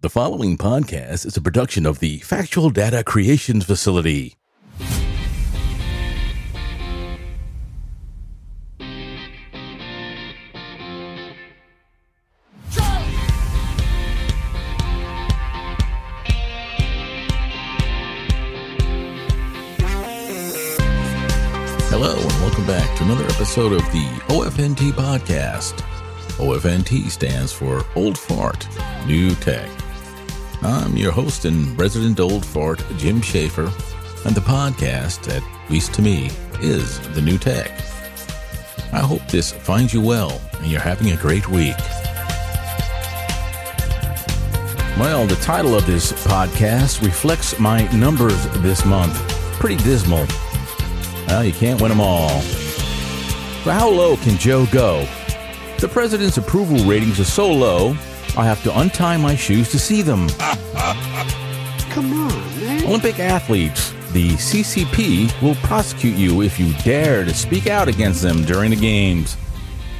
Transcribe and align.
The 0.00 0.08
following 0.08 0.56
podcast 0.56 1.26
is 1.26 1.36
a 1.36 1.40
production 1.40 1.84
of 1.84 1.98
the 1.98 2.18
Factual 2.18 2.70
Data 2.70 3.02
Creations 3.02 3.64
Facility. 3.64 4.36
Hello, 21.90 22.14
and 22.14 22.32
welcome 22.40 22.66
back 22.68 22.96
to 22.98 23.02
another 23.02 23.24
episode 23.24 23.72
of 23.72 23.82
the 23.90 24.06
OFNT 24.28 24.92
podcast. 24.92 25.72
OFNT 26.38 27.10
stands 27.10 27.52
for 27.52 27.84
Old 27.96 28.16
Fart, 28.16 28.68
New 29.04 29.34
Tech. 29.34 29.68
I'm 30.62 30.96
your 30.96 31.12
host 31.12 31.44
and 31.44 31.78
resident 31.78 32.18
old 32.18 32.44
fart, 32.44 32.82
Jim 32.96 33.20
Schaefer, 33.20 33.72
and 34.24 34.34
the 34.34 34.40
podcast, 34.40 35.32
at 35.32 35.70
least 35.70 35.94
to 35.94 36.02
me, 36.02 36.30
is 36.60 36.98
the 37.14 37.22
new 37.22 37.38
tech. 37.38 37.70
I 38.92 39.00
hope 39.00 39.24
this 39.28 39.52
finds 39.52 39.94
you 39.94 40.00
well 40.00 40.40
and 40.54 40.66
you're 40.66 40.80
having 40.80 41.12
a 41.12 41.16
great 41.16 41.48
week. 41.48 41.76
Well, 44.98 45.26
the 45.28 45.38
title 45.40 45.76
of 45.76 45.86
this 45.86 46.12
podcast 46.24 47.04
reflects 47.04 47.56
my 47.60 47.86
numbers 47.96 48.48
this 48.62 48.84
month. 48.84 49.16
Pretty 49.60 49.76
dismal. 49.84 50.26
Well, 51.28 51.44
you 51.44 51.52
can't 51.52 51.80
win 51.80 51.90
them 51.90 52.00
all. 52.00 52.40
So, 52.40 53.70
how 53.70 53.88
low 53.88 54.16
can 54.16 54.36
Joe 54.36 54.66
go? 54.66 55.06
The 55.78 55.88
president's 55.88 56.38
approval 56.38 56.78
ratings 56.84 57.20
are 57.20 57.24
so 57.24 57.48
low, 57.52 57.94
I 58.38 58.44
have 58.44 58.62
to 58.62 58.78
untie 58.78 59.16
my 59.16 59.34
shoes 59.34 59.68
to 59.72 59.80
see 59.80 60.00
them. 60.00 60.28
Come 61.90 62.12
on, 62.12 62.60
man. 62.60 62.84
Olympic 62.84 63.18
athletes, 63.18 63.90
the 64.12 64.30
CCP 64.30 65.42
will 65.42 65.56
prosecute 65.56 66.16
you 66.16 66.42
if 66.42 66.60
you 66.60 66.72
dare 66.84 67.24
to 67.24 67.34
speak 67.34 67.66
out 67.66 67.88
against 67.88 68.22
them 68.22 68.44
during 68.44 68.70
the 68.70 68.76
games. 68.76 69.36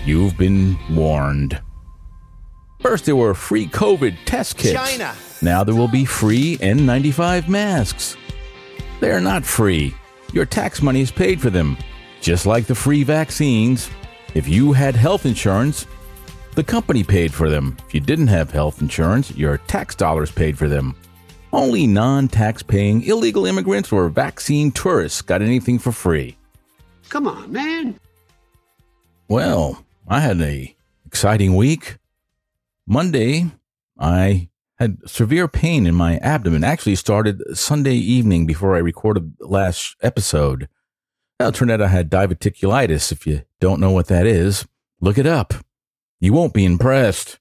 You've 0.05 0.39
been 0.39 0.79
warned. 0.95 1.61
First, 2.79 3.07
there 3.07 3.17
were 3.17 3.35
free 3.35 3.67
COVID 3.67 4.17
test 4.25 4.57
kits. 4.57 4.73
China. 4.73 5.17
Now 5.43 5.65
there 5.65 5.75
will 5.75 5.89
be 5.89 6.05
free 6.05 6.59
N95 6.59 7.49
masks. 7.49 8.17
They 9.01 9.11
are 9.11 9.21
not 9.21 9.45
free. 9.45 9.93
Your 10.33 10.47
tax 10.47 10.81
money 10.81 11.01
is 11.01 11.11
paid 11.11 11.41
for 11.41 11.51
them. 11.51 11.77
Just 12.21 12.47
like 12.47 12.67
the 12.67 12.75
free 12.77 13.03
vaccines. 13.03 13.91
If 14.35 14.47
you 14.47 14.73
had 14.73 14.95
health 14.95 15.27
insurance, 15.27 15.87
the 16.59 16.65
company 16.65 17.05
paid 17.05 17.33
for 17.33 17.49
them. 17.49 17.77
If 17.87 17.95
you 17.95 18.01
didn't 18.01 18.27
have 18.27 18.51
health 18.51 18.83
insurance, 18.83 19.31
your 19.37 19.59
tax 19.69 19.95
dollars 19.95 20.33
paid 20.33 20.59
for 20.59 20.67
them. 20.67 20.97
Only 21.53 21.87
non 21.87 22.27
tax 22.27 22.65
paying 22.65 23.05
illegal 23.05 23.47
immigrants 23.47 23.93
or 23.93 24.09
vaccine 24.09 24.73
tourists 24.73 25.23
got 25.23 25.41
anything 25.41 25.79
for 25.79 25.93
free. 25.93 26.37
Come 27.11 27.29
on, 27.29 27.53
man. 27.53 27.95
Well, 29.29 29.85
I 30.09 30.19
had 30.19 30.41
a 30.41 30.75
exciting 31.07 31.55
week. 31.55 31.99
Monday, 32.89 33.53
I 33.97 34.49
had 34.81 35.09
severe 35.09 35.47
pain 35.47 35.87
in 35.87 35.95
my 35.95 36.17
abdomen. 36.17 36.65
Actually, 36.65 36.97
started 36.97 37.41
Sunday 37.57 37.95
evening 37.95 38.47
before 38.47 38.75
I 38.75 38.81
recorded 38.81 39.39
the 39.39 39.47
last 39.47 39.95
episode. 40.03 40.69
Well, 41.39 41.51
it 41.51 41.55
turned 41.55 41.71
out 41.71 41.81
I 41.81 41.87
had 41.87 42.11
diverticulitis. 42.11 43.13
If 43.13 43.29
you 43.29 43.43
don't 43.61 43.79
know 43.79 43.93
what 43.93 44.09
that 44.09 44.27
is, 44.27 44.67
look 45.01 45.19
it 45.19 45.27
up. 45.27 45.55
You 46.21 46.33
won't 46.33 46.55
be 46.55 46.65
impressed. 46.65 47.39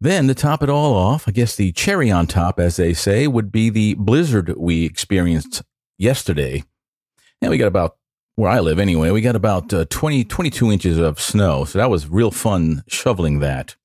Then, 0.00 0.28
to 0.28 0.34
top 0.34 0.62
it 0.62 0.70
all 0.70 0.94
off, 0.94 1.28
I 1.28 1.32
guess 1.32 1.56
the 1.56 1.72
cherry 1.72 2.10
on 2.10 2.26
top, 2.26 2.58
as 2.58 2.76
they 2.76 2.94
say, 2.94 3.26
would 3.26 3.52
be 3.52 3.68
the 3.68 3.94
blizzard 3.94 4.54
we 4.56 4.86
experienced 4.86 5.62
yesterday. 5.98 6.64
And 7.42 7.50
we 7.50 7.58
got 7.58 7.68
about, 7.68 7.96
where 8.36 8.50
I 8.50 8.60
live 8.60 8.78
anyway, 8.78 9.10
we 9.10 9.20
got 9.20 9.36
about 9.36 9.74
uh, 9.74 9.84
20, 9.90 10.24
22 10.24 10.72
inches 10.72 10.98
of 10.98 11.20
snow. 11.20 11.66
So 11.66 11.78
that 11.78 11.90
was 11.90 12.08
real 12.08 12.30
fun 12.30 12.82
shoveling 12.88 13.40
that. 13.40 13.76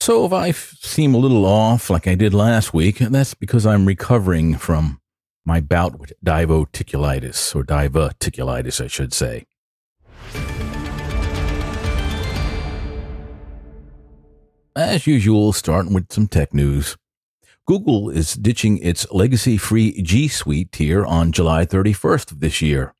So 0.00 0.24
if 0.24 0.32
I 0.32 0.48
f- 0.48 0.74
seem 0.80 1.14
a 1.14 1.18
little 1.18 1.44
off 1.44 1.90
like 1.90 2.08
I 2.08 2.14
did 2.14 2.32
last 2.32 2.72
week, 2.72 2.98
that's 2.98 3.34
because 3.34 3.66
I'm 3.66 3.84
recovering 3.86 4.56
from 4.56 5.00
my 5.44 5.60
bout 5.60 5.98
with 5.98 6.14
diverticulitis, 6.24 7.54
or 7.54 7.64
diverticulitis, 7.64 8.82
I 8.82 8.86
should 8.86 9.12
say. 9.12 9.44
As 14.76 15.06
usual, 15.06 15.52
starting 15.52 15.94
with 15.94 16.12
some 16.12 16.26
tech 16.26 16.52
news. 16.52 16.96
Google 17.64 18.10
is 18.10 18.34
ditching 18.34 18.78
its 18.78 19.06
legacy 19.12 19.56
free 19.56 20.02
G 20.02 20.26
Suite 20.26 20.72
tier 20.72 21.04
on 21.04 21.30
July 21.30 21.64
31st 21.64 22.32
of 22.32 22.40
this 22.40 22.60
year. 22.60 22.92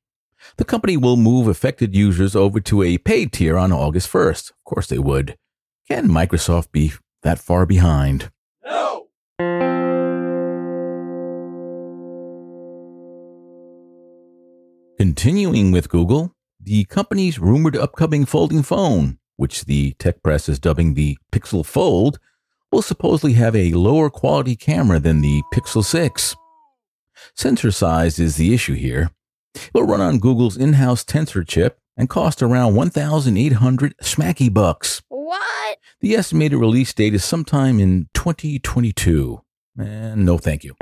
The 0.55 0.63
company 0.63 0.95
will 0.95 1.17
move 1.17 1.49
affected 1.49 1.93
users 1.93 2.33
over 2.33 2.61
to 2.61 2.81
a 2.81 2.97
paid 2.97 3.33
tier 3.33 3.57
on 3.57 3.73
August 3.73 4.09
1st. 4.09 4.51
Of 4.51 4.63
course 4.63 4.87
they 4.87 4.99
would. 4.99 5.37
Can 5.85 6.07
Microsoft 6.07 6.71
be 6.71 6.93
that 7.23 7.39
far 7.39 7.65
behind? 7.65 8.31
No. 8.63 9.07
Continuing 14.97 15.73
with 15.73 15.89
Google, 15.89 16.31
the 16.57 16.85
company's 16.85 17.37
rumored 17.37 17.75
upcoming 17.75 18.23
folding 18.23 18.63
phone, 18.63 19.19
which 19.37 19.65
the 19.65 19.93
tech 19.93 20.23
press 20.23 20.47
is 20.49 20.59
dubbing 20.59 20.93
the 20.93 21.17
Pixel 21.31 21.65
Fold, 21.65 22.19
will 22.71 22.81
supposedly 22.81 23.33
have 23.33 23.55
a 23.55 23.73
lower 23.73 24.09
quality 24.09 24.55
camera 24.55 24.99
than 24.99 25.21
the 25.21 25.43
Pixel 25.53 25.83
6. 25.83 26.35
Sensor 27.33 27.71
size 27.71 28.19
is 28.19 28.35
the 28.35 28.53
issue 28.53 28.75
here. 28.75 29.11
It 29.55 29.71
will 29.73 29.83
run 29.83 30.01
on 30.01 30.19
Google's 30.19 30.57
in-house 30.57 31.03
tensor 31.03 31.47
chip 31.47 31.79
and 31.95 32.09
cost 32.09 32.41
around 32.41 32.75
1,800 32.75 33.97
smacky 33.99 34.53
bucks. 34.53 35.01
What? 35.07 35.77
The 36.01 36.15
estimated 36.15 36.59
release 36.59 36.93
date 36.93 37.13
is 37.13 37.23
sometime 37.23 37.79
in 37.79 38.09
2022. 38.13 39.41
And 39.77 40.25
no 40.25 40.37
thank 40.37 40.63
you. 40.63 40.75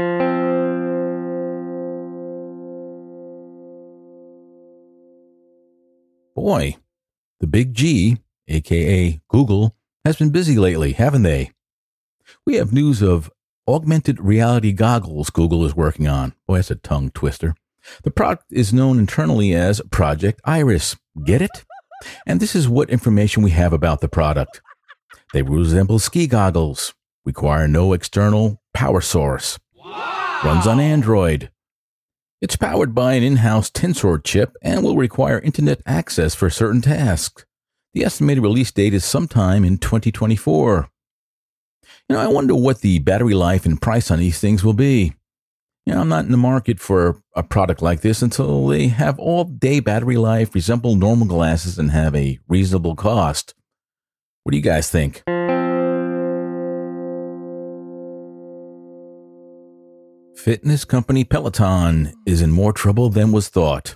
Boy, 6.36 6.78
the 7.40 7.48
big 7.48 7.76
G, 7.76 8.18
aka 8.48 9.22
Google, 9.28 9.76
has 10.06 10.18
been 10.18 10.32
busy 10.32 10.58
lately, 10.58 10.94
haven't 10.94 11.24
they? 11.24 11.52
We 12.46 12.56
have 12.56 12.74
news 12.74 13.02
of 13.02 13.32
augmented 13.68 14.20
reality 14.20 14.74
goggles 14.74 15.30
Google 15.30 15.66
is 15.66 15.76
working 15.76 16.08
on. 16.08 16.34
Boy, 16.48 16.58
that's 16.58 16.72
a 16.72 16.76
tongue 16.76 17.10
twister. 17.12 17.56
The 18.04 18.12
product 18.12 18.46
is 18.52 18.74
known 18.74 19.00
internally 19.00 19.54
as 19.54 19.82
Project 19.92 20.42
Iris. 20.46 20.96
Get 21.26 21.42
it? 21.42 21.66
And 22.26 22.40
this 22.40 22.56
is 22.56 22.68
what 22.68 22.90
information 22.90 23.44
we 23.44 23.52
have 23.52 23.74
about 23.74 24.02
the 24.02 24.10
product. 24.10 24.62
They 25.34 25.42
resemble 25.42 26.00
ski 26.00 26.28
goggles, 26.28 26.94
require 27.26 27.68
no 27.68 27.94
external 27.94 28.62
power 28.74 29.02
source, 29.02 29.60
runs 30.44 30.68
on 30.68 30.80
Android. 30.80 31.50
It's 32.42 32.58
powered 32.58 32.94
by 32.94 33.14
an 33.14 33.24
in-house 33.24 33.70
Tensor 33.70 34.22
chip 34.22 34.54
and 34.62 34.84
will 34.84 34.98
require 34.98 35.40
internet 35.40 35.82
access 35.86 36.36
for 36.36 36.50
certain 36.50 36.82
tasks. 36.82 37.46
The 37.94 38.04
estimated 38.04 38.42
release 38.42 38.72
date 38.72 38.94
is 38.96 39.06
sometime 39.06 39.64
in 39.64 39.78
2024. 39.78 40.90
You 42.10 42.16
know, 42.16 42.22
I 42.22 42.28
wonder 42.28 42.56
what 42.56 42.82
the 42.82 42.98
battery 43.00 43.36
life 43.36 43.66
and 43.68 43.80
price 43.80 44.10
on 44.10 44.18
these 44.20 44.40
things 44.40 44.64
will 44.64 44.74
be. 44.74 45.14
You 45.86 45.94
know, 45.94 46.02
I'm 46.02 46.10
not 46.10 46.26
in 46.26 46.32
the 46.32 46.38
market 46.38 46.80
for 46.80 47.22
a 47.36 47.44
product 47.44 47.82
like 47.82 48.02
this 48.02 48.22
until 48.22 48.68
they 48.68 48.88
have 48.88 49.20
all 49.20 49.44
day 49.44 49.80
battery 49.80 50.18
life, 50.18 50.56
resemble 50.56 50.96
normal 50.96 51.28
glasses, 51.28 51.78
and 51.78 51.92
have 51.92 52.16
a 52.16 52.40
reasonable 52.48 52.96
cost. 52.96 53.54
What 54.44 54.52
do 54.52 54.58
you 54.58 54.64
guys 54.64 54.90
think? 54.90 55.24
Fitness 60.36 60.84
company 60.84 61.24
Peloton 61.24 62.14
is 62.26 62.42
in 62.42 62.52
more 62.52 62.74
trouble 62.74 63.10
than 63.10 63.32
was 63.32 63.50
thought. 63.50 63.96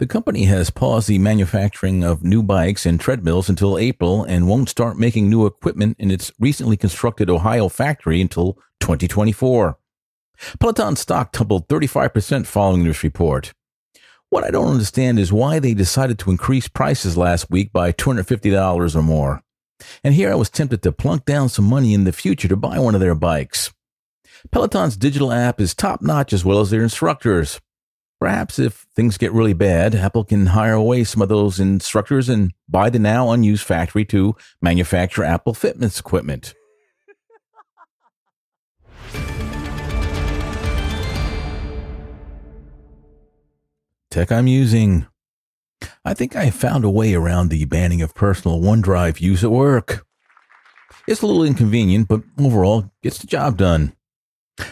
The 0.00 0.06
company 0.08 0.46
has 0.46 0.70
paused 0.70 1.06
the 1.06 1.20
manufacturing 1.20 2.02
of 2.02 2.24
new 2.24 2.42
bikes 2.42 2.84
and 2.84 2.98
treadmills 2.98 3.48
until 3.48 3.78
April 3.78 4.24
and 4.24 4.48
won't 4.48 4.68
start 4.68 4.98
making 4.98 5.30
new 5.30 5.46
equipment 5.46 5.96
in 6.00 6.10
its 6.10 6.32
recently 6.40 6.76
constructed 6.76 7.30
Ohio 7.30 7.68
factory 7.68 8.20
until 8.20 8.54
2024. 8.80 9.78
Peloton 10.58 10.96
stock 10.96 11.30
tumbled 11.30 11.68
35% 11.68 12.44
following 12.44 12.82
this 12.82 13.04
report. 13.04 13.52
What 14.30 14.42
I 14.42 14.50
don't 14.50 14.72
understand 14.72 15.20
is 15.20 15.32
why 15.32 15.60
they 15.60 15.74
decided 15.74 16.18
to 16.18 16.30
increase 16.32 16.66
prices 16.66 17.16
last 17.16 17.48
week 17.48 17.72
by 17.72 17.92
$250 17.92 18.96
or 18.96 19.02
more. 19.02 19.42
And 20.02 20.14
here 20.14 20.32
I 20.32 20.34
was 20.34 20.50
tempted 20.50 20.82
to 20.82 20.90
plunk 20.90 21.24
down 21.24 21.48
some 21.48 21.66
money 21.66 21.94
in 21.94 22.02
the 22.02 22.12
future 22.12 22.48
to 22.48 22.56
buy 22.56 22.80
one 22.80 22.96
of 22.96 23.00
their 23.00 23.14
bikes. 23.14 23.72
Peloton's 24.50 24.96
digital 24.96 25.30
app 25.30 25.60
is 25.60 25.72
top 25.72 26.02
notch 26.02 26.32
as 26.32 26.44
well 26.44 26.58
as 26.58 26.70
their 26.70 26.82
instructors. 26.82 27.60
Perhaps 28.24 28.58
if 28.58 28.86
things 28.96 29.18
get 29.18 29.34
really 29.34 29.52
bad, 29.52 29.94
Apple 29.94 30.24
can 30.24 30.46
hire 30.46 30.72
away 30.72 31.04
some 31.04 31.20
of 31.20 31.28
those 31.28 31.60
instructors 31.60 32.30
and 32.30 32.54
buy 32.66 32.88
the 32.88 32.98
now 32.98 33.30
unused 33.30 33.64
factory 33.64 34.06
to 34.06 34.34
manufacture 34.62 35.22
Apple 35.22 35.52
fitness 35.52 36.00
equipment. 36.00 36.54
Tech 44.10 44.32
I'm 44.32 44.46
using. 44.46 45.06
I 46.02 46.14
think 46.14 46.34
I 46.34 46.48
found 46.48 46.86
a 46.86 46.88
way 46.88 47.12
around 47.12 47.50
the 47.50 47.66
banning 47.66 48.00
of 48.00 48.14
personal 48.14 48.58
OneDrive 48.58 49.20
use 49.20 49.44
at 49.44 49.50
work. 49.50 50.06
It's 51.06 51.20
a 51.20 51.26
little 51.26 51.44
inconvenient, 51.44 52.08
but 52.08 52.22
overall 52.38 52.90
gets 53.02 53.18
the 53.18 53.26
job 53.26 53.58
done. 53.58 53.92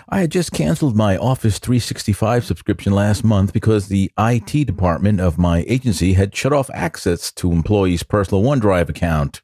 I 0.09 0.21
had 0.21 0.31
just 0.31 0.53
canceled 0.53 0.97
my 0.97 1.17
Office 1.17 1.59
365 1.59 2.45
subscription 2.45 2.93
last 2.93 3.25
month 3.25 3.53
because 3.53 3.89
the 3.89 4.13
IT 4.19 4.67
department 4.67 5.21
of 5.21 5.39
my 5.39 5.65
agency 5.67 6.13
had 6.13 6.37
shut 6.37 6.53
off 6.53 6.71
access 6.73 7.33
to 7.33 7.51
employees' 7.51 8.03
personal 8.03 8.43
OneDrive 8.43 8.89
account. 8.89 9.43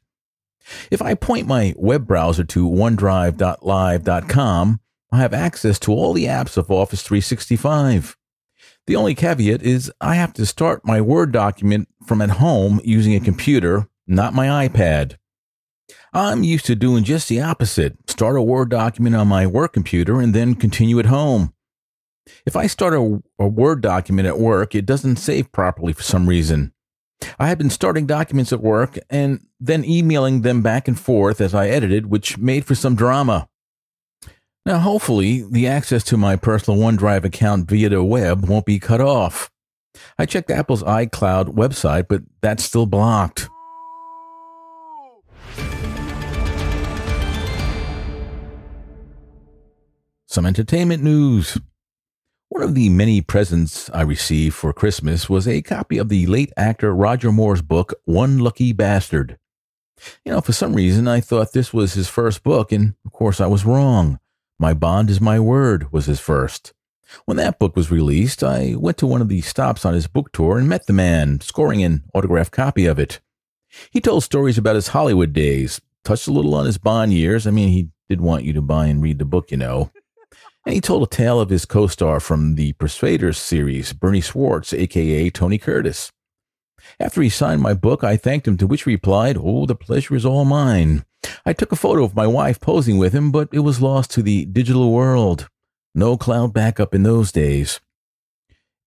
If 0.91 1.01
I 1.01 1.15
point 1.15 1.47
my 1.47 1.73
web 1.77 2.07
browser 2.07 2.43
to 2.45 2.69
onedrive.live.com, 2.69 4.79
I 5.11 5.17
have 5.17 5.33
access 5.33 5.79
to 5.79 5.91
all 5.91 6.13
the 6.13 6.25
apps 6.25 6.55
of 6.55 6.69
Office 6.69 7.01
365. 7.01 8.15
The 8.85 8.95
only 8.95 9.15
caveat 9.15 9.61
is 9.61 9.91
I 9.99 10.15
have 10.15 10.33
to 10.33 10.45
start 10.45 10.85
my 10.85 11.01
Word 11.01 11.31
document 11.31 11.89
from 12.05 12.21
at 12.21 12.29
home 12.31 12.79
using 12.83 13.15
a 13.15 13.19
computer, 13.19 13.87
not 14.07 14.33
my 14.33 14.67
iPad. 14.67 15.17
I'm 16.13 16.43
used 16.43 16.65
to 16.65 16.75
doing 16.75 17.03
just 17.03 17.29
the 17.29 17.41
opposite 17.41 17.97
start 18.09 18.35
a 18.35 18.41
Word 18.41 18.69
document 18.69 19.15
on 19.15 19.27
my 19.27 19.45
work 19.45 19.73
computer 19.73 20.19
and 20.19 20.33
then 20.33 20.55
continue 20.55 20.99
at 20.99 21.05
home. 21.05 21.53
If 22.45 22.55
I 22.55 22.67
start 22.67 22.93
a, 22.93 23.21
a, 23.39 23.47
Word 23.47 23.81
document 23.81 24.27
at 24.27 24.39
work, 24.39 24.75
it 24.75 24.85
doesn't 24.85 25.17
save 25.17 25.51
properly 25.51 25.93
for 25.93 26.03
some 26.03 26.27
reason. 26.27 26.73
I 27.37 27.47
had 27.47 27.57
been 27.57 27.69
starting 27.69 28.05
documents 28.05 28.53
at 28.53 28.61
work 28.61 28.97
and 29.09 29.45
then 29.59 29.83
emailing 29.83 30.41
them 30.41 30.61
back 30.61 30.87
and 30.87 30.99
forth 30.99 31.41
as 31.41 31.53
I 31.53 31.67
edited, 31.67 32.07
which 32.07 32.37
made 32.37 32.65
for 32.65 32.75
some 32.75 32.95
drama. 32.95 33.47
Now, 34.65 34.79
hopefully, 34.79 35.45
the 35.49 35.67
access 35.67 36.03
to 36.05 36.17
my 36.17 36.35
personal 36.35 36.79
OneDrive 36.79 37.23
account 37.23 37.69
via 37.69 37.89
the 37.89 38.03
web 38.03 38.47
won't 38.47 38.65
be 38.65 38.79
cut 38.79 39.01
off. 39.01 39.49
I 40.17 40.25
checked 40.25 40.51
Apple's 40.51 40.83
iCloud 40.83 41.55
website, 41.55 42.07
but 42.07 42.21
that's 42.41 42.63
still 42.63 42.85
blocked. 42.85 43.49
Some 50.31 50.45
entertainment 50.45 51.01
news. 51.01 51.57
One 52.49 52.61
of 52.61 52.75
the 52.75 52.89
many 52.89 53.19
presents 53.19 53.89
I 53.89 54.01
received 54.01 54.53
for 54.53 54.71
Christmas 54.71 55.27
was 55.27 55.47
a 55.47 55.63
copy 55.63 55.97
of 55.97 56.09
the 56.09 56.27
late 56.27 56.53
actor 56.55 56.93
Roger 56.93 57.31
Moore's 57.31 57.63
book, 57.63 57.95
One 58.05 58.37
Lucky 58.37 58.71
Bastard. 58.71 59.39
You 60.23 60.33
know, 60.33 60.41
for 60.41 60.53
some 60.53 60.75
reason, 60.75 61.07
I 61.07 61.19
thought 61.19 61.53
this 61.53 61.73
was 61.73 61.95
his 61.95 62.07
first 62.07 62.43
book, 62.43 62.71
and 62.71 62.93
of 63.07 63.11
course, 63.11 63.41
I 63.41 63.47
was 63.47 63.65
wrong. 63.65 64.19
My 64.59 64.75
Bond 64.75 65.09
is 65.09 65.19
My 65.19 65.39
Word 65.39 65.91
was 65.91 66.05
his 66.05 66.19
first. 66.19 66.73
When 67.25 67.37
that 67.37 67.57
book 67.57 67.75
was 67.75 67.89
released, 67.89 68.43
I 68.43 68.75
went 68.77 68.99
to 68.99 69.07
one 69.07 69.21
of 69.21 69.29
the 69.29 69.41
stops 69.41 69.83
on 69.83 69.95
his 69.95 70.05
book 70.05 70.31
tour 70.31 70.59
and 70.59 70.69
met 70.69 70.85
the 70.85 70.93
man, 70.93 71.41
scoring 71.41 71.81
an 71.81 72.03
autographed 72.13 72.51
copy 72.51 72.85
of 72.85 72.99
it. 72.99 73.19
He 73.89 73.99
told 73.99 74.23
stories 74.23 74.59
about 74.59 74.75
his 74.75 74.89
Hollywood 74.89 75.33
days, 75.33 75.81
touched 76.03 76.27
a 76.27 76.31
little 76.31 76.53
on 76.53 76.67
his 76.67 76.77
Bond 76.77 77.13
years. 77.13 77.47
I 77.47 77.49
mean, 77.49 77.69
he 77.69 77.89
did 78.07 78.21
want 78.21 78.43
you 78.43 78.53
to 78.53 78.61
buy 78.61 78.85
and 78.85 79.01
read 79.01 79.17
the 79.17 79.25
book, 79.25 79.49
you 79.49 79.57
know. 79.57 79.89
And 80.69 80.75
he 80.75 80.81
told 80.81 81.01
a 81.01 81.07
tale 81.07 81.41
of 81.41 81.49
his 81.49 81.65
co 81.65 81.87
star 81.87 82.19
from 82.19 82.53
the 82.53 82.73
Persuaders 82.73 83.39
series, 83.39 83.91
Bernie 83.91 84.21
Schwartz, 84.21 84.71
aka 84.71 85.31
Tony 85.31 85.57
Curtis. 85.57 86.11
After 86.99 87.23
he 87.23 87.29
signed 87.29 87.63
my 87.63 87.73
book, 87.73 88.03
I 88.03 88.17
thanked 88.17 88.47
him, 88.47 88.55
to 88.57 88.67
which 88.67 88.83
he 88.83 88.91
replied, 88.91 89.35
Oh, 89.35 89.65
the 89.65 89.73
pleasure 89.73 90.15
is 90.15 90.27
all 90.27 90.45
mine. 90.45 91.05
I 91.43 91.53
took 91.53 91.71
a 91.71 91.75
photo 91.75 92.03
of 92.03 92.15
my 92.15 92.27
wife 92.27 92.59
posing 92.59 92.99
with 92.99 93.13
him, 93.13 93.31
but 93.31 93.49
it 93.51 93.61
was 93.61 93.81
lost 93.81 94.11
to 94.11 94.21
the 94.21 94.45
digital 94.45 94.91
world. 94.91 95.49
No 95.95 96.17
cloud 96.17 96.53
backup 96.53 96.93
in 96.93 97.01
those 97.01 97.31
days. 97.31 97.79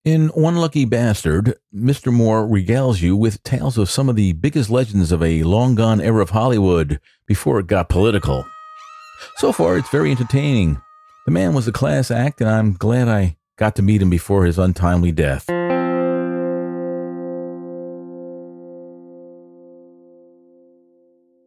In 0.05 0.29
One 0.29 0.55
Lucky 0.55 0.85
Bastard, 0.85 1.57
Mr. 1.75 2.13
Moore 2.13 2.47
regales 2.47 3.03
you 3.03 3.17
with 3.17 3.43
tales 3.43 3.77
of 3.77 3.91
some 3.91 4.09
of 4.09 4.15
the 4.15 4.35
biggest 4.35 4.71
legends 4.71 5.11
of 5.11 5.21
a 5.21 5.43
long 5.43 5.75
gone 5.75 6.01
era 6.01 6.23
of 6.23 6.31
Hollywood 6.31 7.01
before 7.27 7.59
it 7.59 7.67
got 7.67 7.89
political. 7.89 8.47
So 9.39 9.51
far, 9.51 9.77
it's 9.77 9.91
very 9.91 10.13
entertaining. 10.13 10.81
The 11.25 11.31
man 11.31 11.55
was 11.55 11.69
a 11.69 11.73
class 11.73 12.11
act, 12.11 12.41
and 12.41 12.51
I'm 12.51 12.73
glad 12.73 13.07
I 13.07 13.37
got 13.57 13.77
to 13.77 13.83
meet 13.83 14.03
him 14.03 14.11
before 14.11 14.45
his 14.45 14.59
untimely 14.59 15.13
death. 15.13 15.49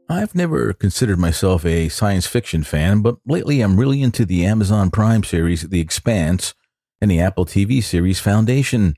I've 0.08 0.34
never 0.34 0.72
considered 0.72 1.20
myself 1.20 1.66
a 1.66 1.90
science 1.90 2.26
fiction 2.26 2.64
fan, 2.64 3.02
but 3.02 3.18
lately 3.26 3.60
I'm 3.60 3.78
really 3.78 4.02
into 4.02 4.26
the 4.26 4.46
Amazon 4.46 4.92
Prime 4.92 5.26
series 5.26 5.64
The 5.68 5.82
Expanse 5.82 6.54
and 7.02 7.12
the 7.12 7.20
Apple 7.20 7.46
TV 7.46 7.84
series 7.84 8.22
Foundation. 8.22 8.96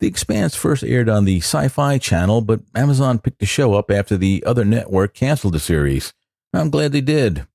The 0.00 0.08
Expanse 0.08 0.54
first 0.54 0.84
aired 0.84 1.08
on 1.08 1.24
the 1.24 1.38
Sci 1.38 1.68
Fi 1.68 1.96
channel, 1.96 2.42
but 2.42 2.60
Amazon 2.74 3.18
picked 3.18 3.38
the 3.38 3.46
show 3.46 3.72
up 3.72 3.90
after 3.90 4.18
the 4.18 4.44
other 4.46 4.64
network 4.64 5.14
canceled 5.14 5.54
the 5.54 5.58
series. 5.58 6.12
I'm 6.52 6.68
glad 6.68 6.92
they 6.92 7.00
did. 7.00 7.46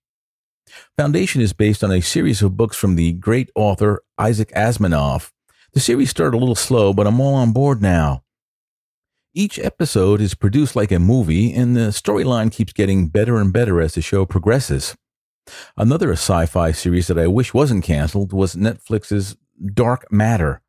Foundation 0.97 1.41
is 1.41 1.53
based 1.53 1.83
on 1.83 1.91
a 1.91 2.01
series 2.01 2.41
of 2.41 2.57
books 2.57 2.77
from 2.77 2.95
the 2.95 3.13
great 3.13 3.49
author 3.55 4.03
Isaac 4.17 4.51
Asimov. 4.55 5.31
The 5.73 5.79
series 5.79 6.09
started 6.09 6.35
a 6.35 6.39
little 6.39 6.55
slow, 6.55 6.93
but 6.93 7.07
I'm 7.07 7.19
all 7.19 7.35
on 7.35 7.53
board 7.53 7.81
now. 7.81 8.23
Each 9.33 9.57
episode 9.57 10.19
is 10.19 10.35
produced 10.35 10.75
like 10.75 10.91
a 10.91 10.99
movie, 10.99 11.53
and 11.53 11.75
the 11.75 11.91
storyline 11.91 12.51
keeps 12.51 12.73
getting 12.73 13.07
better 13.07 13.37
and 13.37 13.53
better 13.53 13.79
as 13.79 13.93
the 13.93 14.01
show 14.01 14.25
progresses. 14.25 14.95
Another 15.77 16.11
sci 16.11 16.45
fi 16.45 16.71
series 16.71 17.07
that 17.07 17.17
I 17.17 17.27
wish 17.27 17.53
wasn't 17.53 17.85
canceled 17.85 18.33
was 18.33 18.55
Netflix's 18.55 19.37
Dark 19.73 20.11
Matter. 20.11 20.61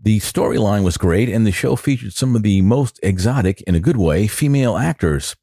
The 0.00 0.20
storyline 0.20 0.84
was 0.84 0.96
great, 0.96 1.28
and 1.28 1.46
the 1.46 1.52
show 1.52 1.76
featured 1.76 2.12
some 2.12 2.36
of 2.36 2.42
the 2.42 2.62
most 2.62 3.00
exotic, 3.02 3.62
in 3.62 3.74
a 3.74 3.80
good 3.80 3.96
way, 3.96 4.26
female 4.26 4.76
actors. 4.76 5.36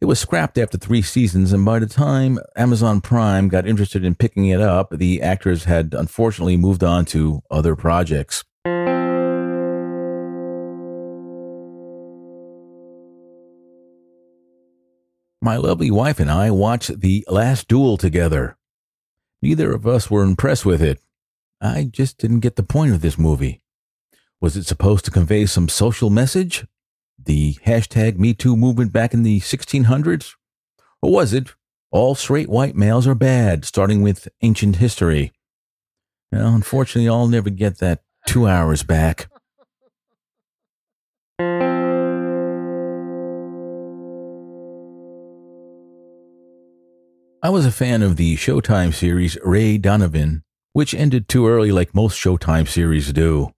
It 0.00 0.06
was 0.06 0.18
scrapped 0.18 0.58
after 0.58 0.78
three 0.78 1.02
seasons, 1.02 1.52
and 1.52 1.64
by 1.64 1.78
the 1.78 1.86
time 1.86 2.38
Amazon 2.56 3.00
Prime 3.00 3.48
got 3.48 3.66
interested 3.66 4.04
in 4.04 4.14
picking 4.14 4.46
it 4.46 4.60
up, 4.60 4.90
the 4.90 5.22
actors 5.22 5.64
had 5.64 5.94
unfortunately 5.94 6.56
moved 6.56 6.84
on 6.84 7.04
to 7.06 7.42
other 7.50 7.76
projects. 7.76 8.44
My 15.44 15.56
lovely 15.56 15.90
wife 15.90 16.20
and 16.20 16.30
I 16.30 16.52
watched 16.52 17.00
The 17.00 17.24
Last 17.28 17.66
Duel 17.66 17.96
together. 17.96 18.56
Neither 19.42 19.72
of 19.72 19.88
us 19.88 20.08
were 20.08 20.22
impressed 20.22 20.64
with 20.64 20.80
it. 20.80 21.00
I 21.60 21.84
just 21.90 22.18
didn't 22.18 22.40
get 22.40 22.54
the 22.54 22.62
point 22.62 22.92
of 22.92 23.00
this 23.00 23.18
movie. 23.18 23.60
Was 24.40 24.56
it 24.56 24.66
supposed 24.66 25.04
to 25.04 25.10
convey 25.10 25.46
some 25.46 25.68
social 25.68 26.10
message? 26.10 26.64
The 27.24 27.54
hashtag 27.66 28.18
MeToo 28.18 28.56
movement 28.56 28.92
back 28.92 29.14
in 29.14 29.22
the 29.22 29.40
1600s? 29.40 30.34
Or 31.00 31.12
was 31.12 31.32
it 31.32 31.54
all 31.90 32.14
straight 32.14 32.48
white 32.48 32.74
males 32.74 33.06
are 33.06 33.14
bad, 33.14 33.64
starting 33.64 34.02
with 34.02 34.28
ancient 34.40 34.76
history? 34.76 35.32
Well, 36.30 36.54
unfortunately, 36.54 37.08
I'll 37.08 37.28
never 37.28 37.50
get 37.50 37.78
that 37.78 38.02
two 38.26 38.48
hours 38.48 38.82
back. 38.82 39.28
I 47.44 47.50
was 47.50 47.66
a 47.66 47.72
fan 47.72 48.02
of 48.02 48.16
the 48.16 48.36
Showtime 48.36 48.94
series 48.94 49.36
Ray 49.42 49.76
Donovan, 49.76 50.44
which 50.72 50.94
ended 50.94 51.28
too 51.28 51.48
early 51.48 51.72
like 51.72 51.92
most 51.92 52.16
Showtime 52.16 52.68
series 52.68 53.12
do. 53.12 53.50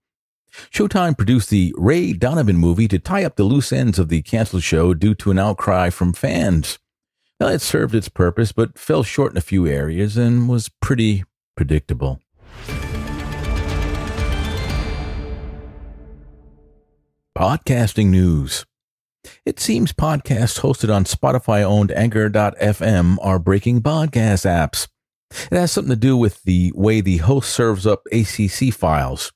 Showtime 0.71 1.17
produced 1.17 1.49
the 1.49 1.73
Ray 1.77 2.13
Donovan 2.13 2.57
movie 2.57 2.87
to 2.87 2.99
tie 2.99 3.23
up 3.23 3.35
the 3.35 3.43
loose 3.43 3.71
ends 3.71 3.99
of 3.99 4.09
the 4.09 4.21
canceled 4.21 4.63
show 4.63 4.93
due 4.93 5.15
to 5.15 5.31
an 5.31 5.39
outcry 5.39 5.89
from 5.89 6.13
fans. 6.13 6.79
Well, 7.39 7.49
it 7.49 7.61
served 7.61 7.93
its 7.93 8.09
purpose, 8.09 8.51
but 8.51 8.77
fell 8.77 9.03
short 9.03 9.33
in 9.33 9.37
a 9.37 9.41
few 9.41 9.67
areas 9.67 10.15
and 10.17 10.47
was 10.47 10.69
pretty 10.81 11.23
predictable. 11.55 12.21
Podcasting 17.37 18.07
news. 18.07 18.65
It 19.45 19.59
seems 19.59 19.91
podcasts 19.91 20.61
hosted 20.61 20.93
on 20.93 21.03
Spotify 21.03 21.63
owned 21.63 21.91
Anchor.fm 21.91 23.17
are 23.21 23.39
breaking 23.39 23.81
podcast 23.81 24.45
apps. 24.45 24.87
It 25.51 25.57
has 25.57 25.71
something 25.71 25.89
to 25.89 25.95
do 25.97 26.15
with 26.15 26.43
the 26.43 26.71
way 26.75 27.01
the 27.01 27.17
host 27.17 27.53
serves 27.53 27.85
up 27.85 28.03
ACC 28.11 28.73
files. 28.73 29.33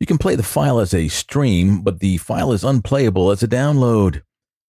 You 0.00 0.06
can 0.06 0.18
play 0.18 0.34
the 0.34 0.42
file 0.42 0.80
as 0.80 0.94
a 0.94 1.08
stream, 1.08 1.82
but 1.82 2.00
the 2.00 2.16
file 2.18 2.52
is 2.52 2.64
unplayable 2.64 3.30
as 3.30 3.42
a 3.42 3.48
download. 3.48 4.22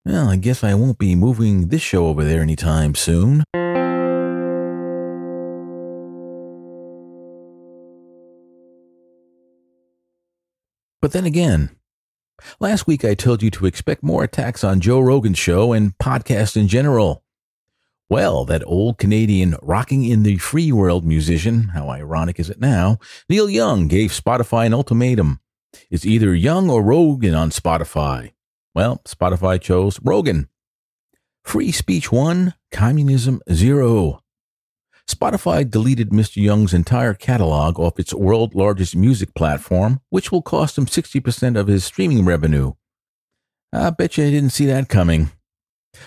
Well, 0.05 0.29
I 0.29 0.37
guess 0.37 0.63
I 0.63 0.73
won't 0.73 0.97
be 0.97 1.15
moving 1.15 1.67
this 1.67 1.81
show 1.81 2.07
over 2.07 2.23
there 2.23 2.41
anytime 2.41 2.95
soon. 2.95 3.43
But 11.01 11.13
then 11.13 11.25
again, 11.25 11.69
Last 12.59 12.87
week 12.87 13.03
I 13.05 13.13
told 13.13 13.43
you 13.43 13.49
to 13.51 13.65
expect 13.65 14.03
more 14.03 14.23
attacks 14.23 14.63
on 14.63 14.79
Joe 14.79 14.99
Rogan's 14.99 15.37
show 15.37 15.73
and 15.73 15.97
podcast 15.97 16.55
in 16.57 16.67
general. 16.67 17.23
Well, 18.09 18.43
that 18.45 18.63
old 18.65 18.97
Canadian 18.97 19.55
rocking 19.61 20.03
in 20.03 20.23
the 20.23 20.37
free 20.37 20.71
world 20.71 21.05
musician, 21.05 21.69
how 21.69 21.89
ironic 21.89 22.39
is 22.39 22.49
it 22.49 22.59
now, 22.59 22.97
Neil 23.29 23.47
Young 23.47 23.87
gave 23.87 24.09
Spotify 24.09 24.65
an 24.65 24.73
ultimatum. 24.73 25.41
It's 25.91 26.07
either 26.07 26.33
Young 26.33 26.71
or 26.71 26.81
Rogan 26.81 27.35
on 27.35 27.51
Spotify. 27.51 28.31
Well, 28.73 28.99
Spotify 29.05 29.61
chose 29.61 29.99
Rogan. 30.01 30.49
Free 31.43 31.71
speech 31.71 32.11
one, 32.11 32.55
communism 32.71 33.41
zero. 33.51 34.23
Spotify 35.07 35.69
deleted 35.69 36.09
Mr. 36.09 36.37
Young's 36.37 36.73
entire 36.73 37.13
catalog 37.13 37.79
off 37.79 37.99
its 37.99 38.13
world 38.13 38.55
largest 38.55 38.95
music 38.95 39.35
platform, 39.35 40.01
which 40.09 40.31
will 40.31 40.41
cost 40.41 40.79
him 40.79 40.87
60% 40.87 41.59
of 41.59 41.67
his 41.67 41.83
streaming 41.83 42.25
revenue. 42.25 42.73
I 43.71 43.91
bet 43.91 44.17
you 44.17 44.25
I 44.25 44.31
didn't 44.31 44.51
see 44.51 44.65
that 44.65 44.89
coming. 44.89 45.31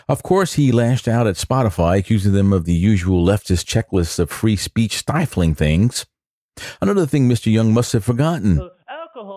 Of 0.09 0.23
course, 0.23 0.55
he 0.55 0.73
lashed 0.73 1.09
out 1.09 1.27
at 1.27 1.37
Spotify, 1.37 1.99
accusing 1.99 2.33
them 2.33 2.53
of 2.53 2.65
the 2.65 2.75
usual 2.75 3.25
leftist 3.25 3.65
checklist 3.65 4.19
of 4.19 4.31
free 4.31 4.57
speech 4.57 4.97
stifling 4.97 5.55
things. 5.55 6.07
Another 6.81 7.07
thing 7.07 7.29
Mr. 7.29 7.51
Young 7.51 7.73
must 7.73 7.93
have 7.93 8.05
forgotten. 8.05 8.71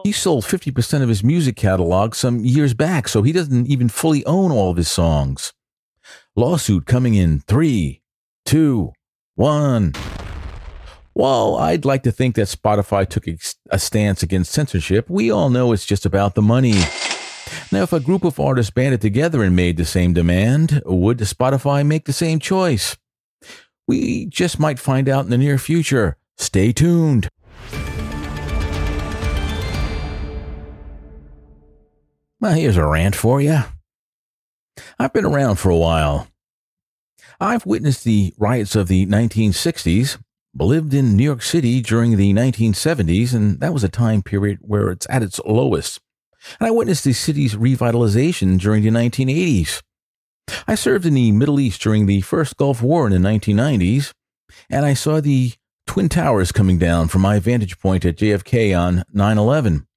He 0.03 0.11
sold 0.11 0.45
50% 0.45 1.01
of 1.01 1.09
his 1.09 1.23
music 1.23 1.55
catalog 1.55 2.15
some 2.15 2.39
years 2.39 2.73
back, 2.73 3.07
so 3.07 3.23
he 3.23 3.31
doesn't 3.31 3.67
even 3.67 3.89
fully 3.89 4.25
own 4.25 4.51
all 4.51 4.71
of 4.71 4.77
his 4.77 4.89
songs. 4.89 5.53
Lawsuit 6.35 6.85
coming 6.85 7.15
in 7.15 7.39
three, 7.41 8.01
two, 8.45 8.93
one. 9.35 9.93
While 11.13 11.55
I'd 11.55 11.85
like 11.85 12.03
to 12.03 12.11
think 12.11 12.35
that 12.35 12.47
Spotify 12.47 13.07
took 13.07 13.25
a 13.69 13.79
stance 13.79 14.21
against 14.21 14.51
censorship, 14.51 15.09
we 15.09 15.31
all 15.31 15.49
know 15.49 15.71
it's 15.71 15.85
just 15.85 16.05
about 16.05 16.35
the 16.35 16.41
money. 16.41 16.75
Now, 17.71 17.83
if 17.83 17.93
a 17.93 17.99
group 17.99 18.23
of 18.23 18.39
artists 18.39 18.71
banded 18.71 19.01
together 19.01 19.43
and 19.43 19.55
made 19.55 19.77
the 19.77 19.85
same 19.85 20.13
demand, 20.13 20.81
would 20.85 21.19
Spotify 21.19 21.85
make 21.85 22.05
the 22.05 22.13
same 22.13 22.39
choice? 22.39 22.97
We 23.87 24.25
just 24.25 24.59
might 24.59 24.79
find 24.79 25.07
out 25.07 25.25
in 25.25 25.31
the 25.31 25.37
near 25.37 25.57
future. 25.57 26.17
Stay 26.37 26.71
tuned. 26.71 27.29
Well, 32.39 32.53
here's 32.53 32.77
a 32.77 32.85
rant 32.85 33.15
for 33.15 33.41
you. 33.41 33.59
I've 34.99 35.13
been 35.13 35.25
around 35.25 35.55
for 35.55 35.69
a 35.69 35.77
while. 35.77 36.27
I've 37.39 37.65
witnessed 37.65 38.03
the 38.03 38.33
riots 38.37 38.75
of 38.75 38.87
the 38.87 39.05
1960s, 39.05 40.17
lived 40.57 40.93
in 40.93 41.17
New 41.17 41.23
York 41.23 41.41
City 41.41 41.81
during 41.81 42.15
the 42.17 42.33
1970s, 42.33 43.33
and 43.33 43.59
that 43.59 43.73
was 43.73 43.83
a 43.83 43.89
time 43.89 44.21
period 44.21 44.59
where 44.61 44.89
it's 44.89 45.07
at 45.09 45.23
its 45.23 45.39
lowest. 45.45 45.99
And 46.59 46.67
I 46.67 46.71
witnessed 46.71 47.03
the 47.03 47.13
city's 47.13 47.55
revitalization 47.55 48.59
during 48.59 48.83
the 48.83 48.89
1980s. 48.89 49.81
I 50.67 50.75
served 50.75 51.05
in 51.05 51.15
the 51.15 51.31
Middle 51.31 51.59
East 51.59 51.81
during 51.81 52.05
the 52.05 52.21
first 52.21 52.57
Gulf 52.57 52.81
War 52.81 53.07
in 53.07 53.21
the 53.21 53.29
1990s, 53.29 54.11
and 54.69 54.85
I 54.85 54.93
saw 54.93 55.19
the 55.19 55.53
Twin 55.87 56.09
Towers 56.09 56.51
coming 56.51 56.77
down 56.77 57.07
from 57.07 57.21
my 57.21 57.39
vantage 57.39 57.79
point 57.79 58.05
at 58.05 58.17
JFK 58.17 58.77
on 58.77 59.03
9 59.13 59.37
11. 59.37 59.87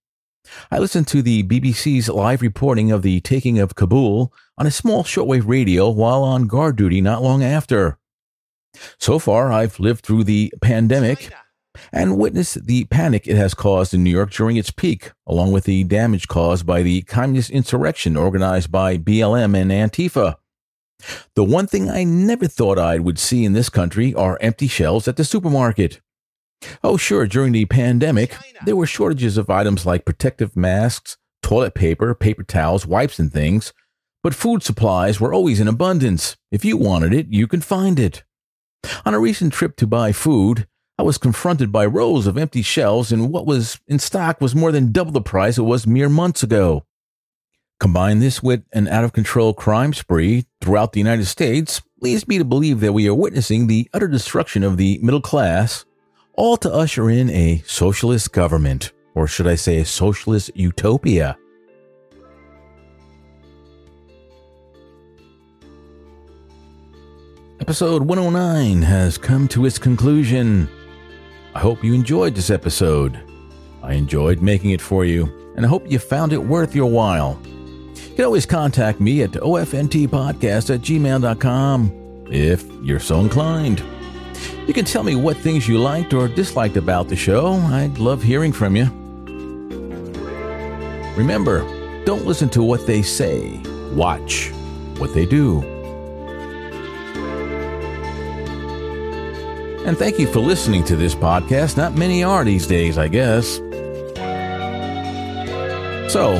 I 0.71 0.79
listened 0.79 1.07
to 1.09 1.23
the 1.23 1.43
BBC's 1.43 2.09
live 2.09 2.41
reporting 2.41 2.91
of 2.91 3.03
the 3.03 3.21
taking 3.21 3.59
of 3.59 3.75
Kabul 3.75 4.33
on 4.57 4.67
a 4.67 4.71
small 4.71 5.05
shortwave 5.05 5.47
radio 5.47 5.91
while 5.91 6.23
on 6.23 6.47
guard 6.47 6.77
duty 6.77 7.01
not 7.01 7.23
long 7.23 7.43
after. 7.43 7.99
So 8.99 9.19
far, 9.19 9.53
I've 9.53 9.79
lived 9.81 10.05
through 10.05 10.25
the 10.25 10.53
pandemic 10.63 11.33
and 11.93 12.19
witnessed 12.19 12.67
the 12.67 12.85
panic 12.87 13.27
it 13.27 13.37
has 13.37 13.55
caused 13.55 13.95
in 13.95 14.03
New 14.03 14.11
York 14.11 14.31
during 14.31 14.57
its 14.57 14.71
peak, 14.71 15.13
along 15.27 15.53
with 15.53 15.65
the 15.65 15.85
damage 15.85 16.29
caused 16.29 16.67
by 16.67 16.83
the 16.83 17.03
communist 17.03 17.51
insurrection 17.51 18.17
organized 18.17 18.71
by 18.71 18.99
BLM 18.99 19.57
and 19.57 19.71
Antifa. 19.71 20.37
The 21.35 21.45
one 21.45 21.67
thing 21.67 21.89
I 21.89 22.05
never 22.05 22.47
thought 22.47 22.79
I 22.79 22.99
would 22.99 23.19
see 23.19 23.45
in 23.45 23.53
this 23.53 23.69
country 23.69 24.15
are 24.15 24.39
empty 24.41 24.67
shelves 24.67 25.07
at 25.07 25.17
the 25.17 25.25
supermarket. 25.25 26.01
Oh, 26.83 26.97
sure, 26.97 27.27
during 27.27 27.53
the 27.53 27.67
pandemic, 27.67 28.37
there 28.65 28.75
were 28.77 28.87
shortages 28.87 29.37
of 29.37 29.49
items 29.49 29.87
like 29.87 30.05
protective 30.05 30.57
masks, 30.57 31.17
toilet 31.43 31.75
paper, 31.75 32.15
paper 32.15 32.43
towels, 32.43 32.85
wipes, 32.85 33.19
and 33.19 33.33
things, 33.33 33.73
but 34.23 34.35
food 34.35 34.63
supplies 34.63 35.21
were 35.21 35.33
always 35.33 35.61
in 35.61 35.69
abundance. 35.69 36.37
If 36.51 36.65
you 36.65 36.77
wanted 36.77 37.13
it, 37.13 37.29
you 37.31 37.47
could 37.47 37.65
find 37.65 37.99
it. 38.01 38.25
On 39.05 39.15
a 39.15 39.21
recent 39.21 39.53
trip 39.53 39.77
to 39.77 39.87
buy 39.87 40.13
food, 40.13 40.67
I 40.99 41.05
was 41.05 41.17
confronted 41.17 41.71
by 41.71 41.87
rows 41.87 42.27
of 42.27 42.37
empty 42.37 42.61
shelves, 42.63 43.13
and 43.13 43.33
what 43.33 43.47
was 43.47 43.79
in 43.87 44.01
stock 44.01 44.41
was 44.41 44.57
more 44.57 44.73
than 44.73 44.91
double 44.91 45.13
the 45.13 45.21
price 45.21 45.57
it 45.57 45.63
was 45.63 45.87
mere 45.87 46.09
months 46.09 46.43
ago. 46.43 46.85
Combine 47.79 48.19
this 48.19 48.43
with 48.43 48.65
an 48.73 48.89
out 48.89 49.05
of 49.05 49.13
control 49.13 49.55
crime 49.55 49.93
spree 49.93 50.47
throughout 50.61 50.93
the 50.93 50.99
United 50.99 51.27
States 51.27 51.81
leads 52.01 52.27
me 52.27 52.39
to 52.39 52.45
believe 52.45 52.81
that 52.81 52.93
we 52.93 53.09
are 53.09 53.15
witnessing 53.15 53.69
the 53.69 53.89
utter 53.95 54.09
destruction 54.09 54.65
of 54.65 54.77
the 54.77 54.99
middle 55.01 55.21
class 55.21 55.85
all 56.35 56.57
to 56.57 56.73
usher 56.73 57.09
in 57.09 57.31
a 57.31 57.63
socialist 57.65 58.33
government, 58.33 58.93
or 59.15 59.29
should 59.29 59.47
I 59.47 59.55
say 59.55 59.79
a 59.79 59.85
socialist 59.85 60.51
utopia. 60.57 61.39
Episode 67.61 68.03
109 68.03 68.83
has 68.83 69.19
come 69.19 69.47
to 69.49 69.65
its 69.65 69.79
conclusion. 69.79 70.69
I 71.55 71.61
hope 71.61 71.83
you 71.83 71.95
enjoyed 71.95 72.35
this 72.35 72.51
episode. 72.51 73.19
I 73.83 73.95
enjoyed 73.95 74.43
making 74.43 74.71
it 74.71 74.81
for 74.81 75.05
you, 75.05 75.25
and 75.57 75.65
I 75.65 75.69
hope 75.69 75.91
you 75.91 75.99
found 75.99 76.33
it 76.33 76.39
worth 76.39 76.75
your 76.75 76.91
while. 76.91 77.41
You 77.45 78.15
can 78.17 78.25
always 78.25 78.47
contact 78.47 79.01
me 79.01 79.23
at 79.23 79.31
ofntpodcast 79.33 80.75
at 80.75 80.81
gmail.com 80.81 82.27
if 82.31 82.65
you're 82.83 83.01
so 83.01 83.21
inclined. 83.21 83.83
You 84.67 84.75
can 84.75 84.85
tell 84.85 85.03
me 85.03 85.15
what 85.15 85.37
things 85.39 85.67
you 85.67 85.79
liked 85.79 86.13
or 86.13 86.29
disliked 86.29 86.77
about 86.77 87.09
the 87.09 87.17
show. 87.17 87.53
I'd 87.53 87.99
love 87.99 88.23
hearing 88.23 88.53
from 88.53 88.77
you. 88.77 88.85
Remember, 91.17 91.65
don't 92.05 92.27
listen 92.27 92.49
to 92.51 92.63
what 92.63 92.87
they 92.87 93.03
say, 93.03 93.61
watch 93.95 94.51
what 94.99 95.15
they 95.15 95.27
do. 95.27 95.78
And 99.89 99.97
thank 99.97 100.19
you 100.19 100.27
for 100.31 100.41
listening 100.41 100.85
to 100.85 100.97
this 100.97 101.15
podcast. 101.15 101.79
Not 101.79 101.95
many 101.95 102.23
are 102.23 102.45
these 102.45 102.67
days, 102.67 102.99
I 102.99 103.09
guess. 103.09 103.57
So, 106.13 106.35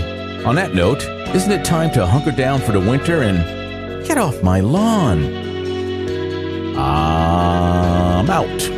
on 0.45 0.55
that 0.57 0.73
note, 0.75 1.03
isn't 1.35 1.51
it 1.51 1.65
time 1.65 1.91
to 1.93 2.05
hunker 2.05 2.31
down 2.31 2.61
for 2.61 2.73
the 2.73 2.81
winter 2.81 3.23
and 3.23 4.07
get 4.07 4.19
off 4.19 4.43
my 4.43 4.61
lawn? 4.61 5.25
I'm 6.77 8.29
out. 8.29 8.78